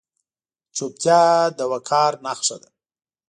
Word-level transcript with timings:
چوپتیا، 0.75 1.21
د 1.57 1.59
وقار 1.71 2.13
نښه 2.25 2.55
ده. 2.61 2.69